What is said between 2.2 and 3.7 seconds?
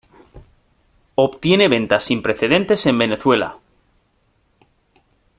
precedentes en Venezuela.